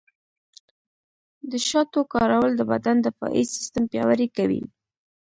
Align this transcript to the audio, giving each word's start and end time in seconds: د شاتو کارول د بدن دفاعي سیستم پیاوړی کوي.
د 1.51 1.53
شاتو 1.67 1.99
کارول 2.13 2.51
د 2.57 2.61
بدن 2.71 2.95
دفاعي 3.07 3.43
سیستم 3.55 3.83
پیاوړی 3.91 4.27
کوي. 4.37 4.61